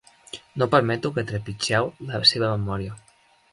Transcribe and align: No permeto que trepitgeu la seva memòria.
No 0.61 0.67
permeto 0.75 1.11
que 1.17 1.25
trepitgeu 1.33 1.93
la 2.09 2.25
seva 2.33 2.53
memòria. 2.57 2.99